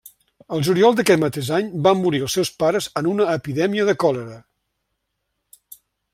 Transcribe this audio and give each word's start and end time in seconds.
El 0.55 0.63
juliol 0.67 0.95
d'aquest 0.99 1.21
mateix 1.23 1.51
any 1.57 1.69
van 1.87 2.01
morir 2.05 2.21
els 2.29 2.39
seus 2.39 2.51
pares 2.65 2.89
en 3.03 3.11
una 3.13 3.29
epidèmia 3.35 3.87
de 3.91 3.97
còlera. 4.07 4.41